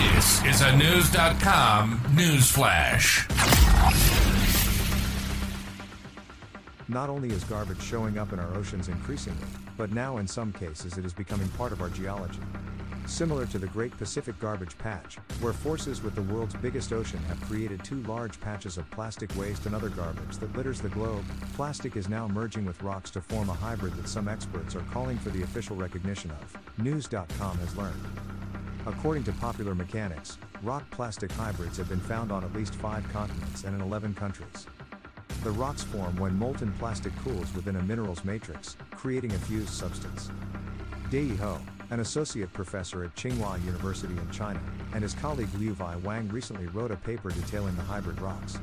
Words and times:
This 0.00 0.42
is 0.46 0.60
a 0.62 0.72
Knewz.com 0.72 2.00
news 2.14 2.50
flash. 2.50 3.28
Not 6.88 7.10
only 7.10 7.28
is 7.28 7.44
garbage 7.44 7.82
showing 7.82 8.16
up 8.16 8.32
in 8.32 8.38
our 8.38 8.54
oceans 8.54 8.88
increasingly, 8.88 9.46
but 9.76 9.92
now 9.92 10.16
in 10.16 10.26
some 10.26 10.54
cases 10.54 10.96
it 10.96 11.04
is 11.04 11.12
becoming 11.12 11.48
part 11.50 11.70
of 11.72 11.82
our 11.82 11.90
geology. 11.90 12.40
Similar 13.04 13.44
to 13.48 13.58
the 13.58 13.66
Great 13.66 13.94
Pacific 13.98 14.38
Garbage 14.40 14.78
Patch, 14.78 15.16
where 15.40 15.52
forces 15.52 16.02
with 16.02 16.14
the 16.14 16.22
world's 16.22 16.54
biggest 16.54 16.94
ocean 16.94 17.20
have 17.28 17.40
created 17.42 17.84
two 17.84 18.02
large 18.04 18.40
patches 18.40 18.78
of 18.78 18.90
plastic 18.90 19.30
waste 19.36 19.66
and 19.66 19.74
other 19.74 19.90
garbage 19.90 20.38
that 20.38 20.56
litters 20.56 20.80
the 20.80 20.88
globe, 20.88 21.24
plastic 21.56 21.96
is 21.96 22.08
now 22.08 22.26
merging 22.26 22.64
with 22.64 22.82
rocks 22.82 23.10
to 23.10 23.20
form 23.20 23.50
a 23.50 23.54
hybrid 23.54 23.94
that 23.96 24.08
some 24.08 24.28
experts 24.28 24.74
are 24.74 24.84
calling 24.92 25.18
for 25.18 25.28
the 25.28 25.42
official 25.42 25.76
recognition 25.76 26.30
of, 26.30 26.58
Knewz.com 26.78 27.58
has 27.58 27.76
learned. 27.76 28.06
According 28.90 29.22
to 29.24 29.32
Popular 29.32 29.74
Mechanics, 29.74 30.36
rock 30.64 30.82
plastic 30.90 31.30
hybrids 31.30 31.76
have 31.78 31.88
been 31.88 32.00
found 32.00 32.32
on 32.32 32.42
at 32.42 32.52
least 32.52 32.74
five 32.74 33.08
continents 33.12 33.62
and 33.62 33.74
in 33.74 33.80
11 33.80 34.14
countries. 34.14 34.66
The 35.44 35.52
rocks 35.52 35.84
form 35.84 36.16
when 36.16 36.36
molten 36.36 36.72
plastic 36.72 37.14
cools 37.18 37.54
within 37.54 37.76
a 37.76 37.82
mineral's 37.82 38.24
matrix, 38.24 38.76
creating 38.90 39.32
a 39.32 39.38
fused 39.38 39.70
substance. 39.70 40.30
Deyi 41.08 41.36
Hou, 41.38 41.58
an 41.90 42.00
associate 42.00 42.52
professor 42.52 43.04
at 43.04 43.14
Tsinghua 43.14 43.64
University 43.64 44.12
in 44.12 44.30
China, 44.32 44.60
and 44.92 45.04
his 45.04 45.14
colleague 45.14 45.48
Liuwei 45.50 46.02
Wang 46.02 46.28
recently 46.28 46.66
wrote 46.66 46.90
a 46.90 46.96
paper 46.96 47.30
detailing 47.30 47.76
the 47.76 47.82
hybrid 47.82 48.20
rocks. 48.20 48.58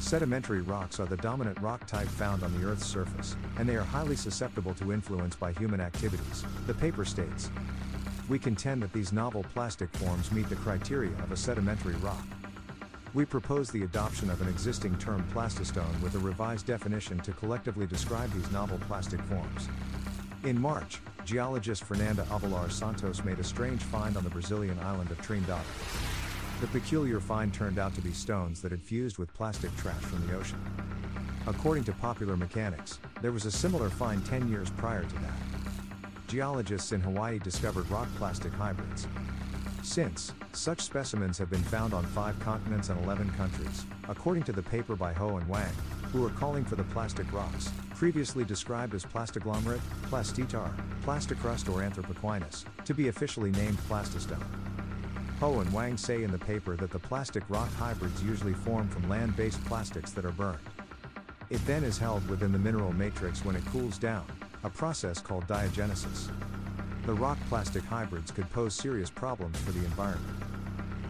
Sedimentary 0.00 0.62
rocks 0.62 0.98
are 0.98 1.06
the 1.06 1.16
dominant 1.18 1.58
rock 1.60 1.86
type 1.86 2.08
found 2.08 2.42
on 2.42 2.52
the 2.60 2.66
Earth's 2.66 2.84
surface, 2.84 3.36
and 3.58 3.68
they 3.68 3.76
are 3.76 3.84
highly 3.84 4.16
susceptible 4.16 4.74
to 4.74 4.92
influence 4.92 5.36
by 5.36 5.52
human 5.52 5.80
activities, 5.80 6.44
the 6.66 6.74
paper 6.74 7.04
states. 7.04 7.50
We 8.26 8.38
contend 8.38 8.82
that 8.82 8.92
these 8.92 9.12
novel 9.12 9.44
plastic 9.52 9.90
forms 9.96 10.32
meet 10.32 10.48
the 10.48 10.56
criteria 10.56 11.12
of 11.22 11.30
a 11.30 11.36
sedimentary 11.36 11.94
rock. 11.96 12.24
We 13.12 13.26
propose 13.26 13.70
the 13.70 13.82
adoption 13.82 14.30
of 14.30 14.40
an 14.40 14.48
existing 14.48 14.96
term 14.96 15.24
plastistone 15.34 16.00
with 16.00 16.14
a 16.14 16.18
revised 16.18 16.66
definition 16.66 17.18
to 17.20 17.32
collectively 17.32 17.86
describe 17.86 18.32
these 18.32 18.50
novel 18.50 18.78
plastic 18.88 19.20
forms. 19.22 19.68
In 20.42 20.58
March, 20.58 21.00
geologist 21.26 21.84
Fernanda 21.84 22.22
Avelar 22.30 22.72
Santos 22.72 23.22
made 23.24 23.38
a 23.38 23.44
strange 23.44 23.82
find 23.82 24.16
on 24.16 24.24
the 24.24 24.30
Brazilian 24.30 24.78
island 24.78 25.10
of 25.10 25.20
Trindade. 25.20 25.60
The 26.62 26.66
peculiar 26.68 27.20
find 27.20 27.52
turned 27.52 27.78
out 27.78 27.94
to 27.94 28.00
be 28.00 28.12
stones 28.12 28.62
that 28.62 28.72
had 28.72 28.82
fused 28.82 29.18
with 29.18 29.34
plastic 29.34 29.74
trash 29.76 30.02
from 30.02 30.26
the 30.26 30.34
ocean. 30.34 30.60
According 31.46 31.84
to 31.84 31.92
Popular 31.92 32.38
Mechanics, 32.38 33.00
there 33.20 33.32
was 33.32 33.44
a 33.44 33.50
similar 33.50 33.90
find 33.90 34.24
10 34.24 34.48
years 34.48 34.70
prior 34.70 35.02
to 35.02 35.14
that. 35.16 35.53
Geologists 36.26 36.92
in 36.92 37.00
Hawaii 37.00 37.38
discovered 37.38 37.88
rock 37.90 38.08
plastic 38.16 38.52
hybrids. 38.54 39.06
Since, 39.82 40.32
such 40.52 40.80
specimens 40.80 41.36
have 41.36 41.50
been 41.50 41.62
found 41.62 41.92
on 41.92 42.04
five 42.06 42.38
continents 42.40 42.88
and 42.88 43.02
11 43.04 43.30
countries, 43.32 43.84
according 44.08 44.44
to 44.44 44.52
the 44.52 44.62
paper 44.62 44.96
by 44.96 45.12
Hou 45.12 45.36
and 45.36 45.46
Wang, 45.48 45.72
who 46.10 46.24
are 46.26 46.30
calling 46.30 46.64
for 46.64 46.76
the 46.76 46.84
plastic 46.84 47.30
rocks, 47.32 47.70
previously 47.94 48.44
described 48.44 48.94
as 48.94 49.04
plastiglomerate, 49.04 49.80
plastitar, 50.10 50.72
plasticrust 51.04 51.68
or 51.68 51.82
anthropoquinas, 51.82 52.64
to 52.84 52.94
be 52.94 53.08
officially 53.08 53.50
named 53.50 53.78
plastistone. 53.88 54.42
Hou 55.40 55.60
and 55.60 55.72
Wang 55.72 55.98
say 55.98 56.22
in 56.22 56.32
the 56.32 56.38
paper 56.38 56.74
that 56.76 56.90
the 56.90 56.98
plastic 56.98 57.42
rock 57.50 57.72
hybrids 57.74 58.22
usually 58.22 58.54
form 58.54 58.88
from 58.88 59.08
land-based 59.10 59.62
plastics 59.66 60.12
that 60.12 60.24
are 60.24 60.32
burned. 60.32 60.58
It 61.50 61.64
then 61.66 61.84
is 61.84 61.98
held 61.98 62.26
within 62.30 62.52
the 62.52 62.58
mineral 62.58 62.92
matrix 62.94 63.44
when 63.44 63.56
it 63.56 63.66
cools 63.66 63.98
down, 63.98 64.24
a 64.64 64.70
process 64.70 65.20
called 65.20 65.46
diagenesis 65.46 66.30
the 67.06 67.12
rock 67.12 67.38
plastic 67.50 67.84
hybrids 67.84 68.30
could 68.30 68.50
pose 68.50 68.74
serious 68.74 69.10
problems 69.10 69.58
for 69.58 69.72
the 69.72 69.84
environment. 69.84 70.34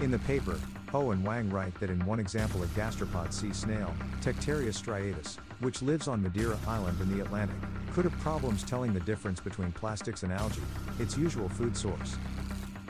In 0.00 0.10
the 0.10 0.18
paper, 0.20 0.58
Hou 0.90 1.12
and 1.12 1.24
Wang 1.24 1.48
write 1.48 1.74
that 1.80 1.88
in 1.88 2.04
one 2.04 2.20
example 2.20 2.62
a 2.62 2.66
gastropod 2.68 3.32
sea 3.32 3.54
snail, 3.54 3.94
Tectarius 4.20 4.82
striatus, 4.82 5.38
which 5.60 5.80
lives 5.80 6.06
on 6.06 6.22
Madeira 6.22 6.58
Island 6.66 7.00
in 7.00 7.16
the 7.16 7.24
Atlantic, 7.24 7.56
could 7.92 8.04
have 8.04 8.18
problems 8.20 8.62
telling 8.62 8.92
the 8.92 9.00
difference 9.00 9.40
between 9.40 9.72
plastics 9.72 10.24
and 10.24 10.32
algae, 10.32 10.60
its 10.98 11.16
usual 11.16 11.48
food 11.48 11.74
source. 11.74 12.16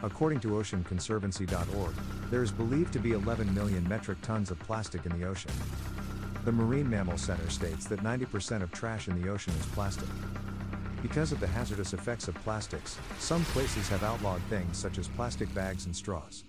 According 0.02 0.40
to 0.40 0.48
OceanConservancy.org, 0.48 1.94
there 2.30 2.42
is 2.42 2.50
believed 2.50 2.92
to 2.94 2.98
be 2.98 3.12
11 3.12 3.54
million 3.54 3.88
metric 3.88 4.18
tons 4.22 4.50
of 4.50 4.58
plastic 4.60 5.06
in 5.06 5.18
the 5.20 5.26
ocean. 5.26 5.52
The 6.44 6.52
Marine 6.52 6.90
Mammal 6.90 7.18
Center 7.18 7.48
states 7.48 7.86
that 7.86 8.00
90% 8.00 8.62
of 8.62 8.72
trash 8.72 9.06
in 9.06 9.20
the 9.20 9.28
ocean 9.28 9.54
is 9.58 9.66
plastic. 9.66 10.08
Because 11.02 11.32
of 11.32 11.40
the 11.40 11.46
hazardous 11.46 11.92
effects 11.92 12.28
of 12.28 12.34
plastics, 12.36 12.98
some 13.18 13.44
places 13.46 13.88
have 13.88 14.02
outlawed 14.02 14.42
things 14.42 14.76
such 14.76 14.98
as 14.98 15.08
plastic 15.08 15.52
bags 15.54 15.86
and 15.86 15.94
straws. 15.94 16.44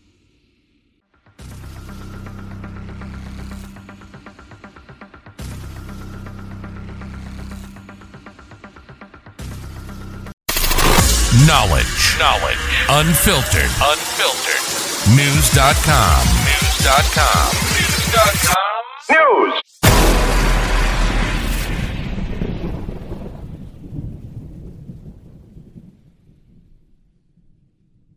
Knowledge. 11.47 12.17
Knowledge. 12.19 12.57
Unfiltered. 12.89 13.71
Unfiltered. 13.81 14.59
Knewz.com. 15.15 16.25
Knewz.com. 16.25 17.49
Knewz.com. 17.55 17.69
News. 17.73 17.78